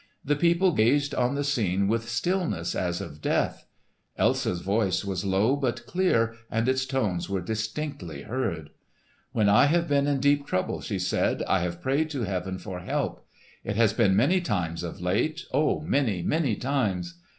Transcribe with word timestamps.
The 0.25 0.35
people 0.35 0.71
gazed 0.71 1.13
on 1.13 1.35
the 1.35 1.43
scene 1.43 1.87
with 1.87 2.09
stillness 2.09 2.73
as 2.73 3.01
of 3.01 3.21
death. 3.21 3.67
Elsa's 4.17 4.59
voice 4.61 5.05
was 5.05 5.23
low 5.25 5.55
but 5.55 5.85
clear, 5.85 6.33
and 6.49 6.67
its 6.67 6.87
tones 6.87 7.29
were 7.29 7.39
distinctly 7.39 8.23
heard. 8.23 8.71
"When 9.31 9.47
I 9.47 9.65
have 9.67 9.87
been 9.87 10.07
in 10.07 10.19
deep 10.19 10.47
trouble," 10.47 10.81
she 10.81 10.97
said, 10.97 11.43
"I 11.43 11.59
have 11.59 11.83
prayed 11.83 12.09
to 12.09 12.23
Heaven 12.23 12.57
for 12.57 12.79
help. 12.79 13.27
It 13.63 13.75
has 13.75 13.93
been 13.93 14.15
many 14.15 14.41
times 14.41 14.81
of 14.81 14.99
late—O, 15.01 15.81
many, 15.81 16.23
many 16.23 16.55
times! 16.55 17.19